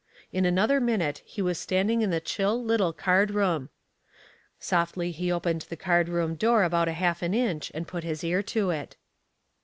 [0.33, 3.69] In another minute he was standing in the chill little card room.
[4.57, 8.41] Softly he opened the card room door about half an inch, and put his ear
[8.41, 8.95] to it.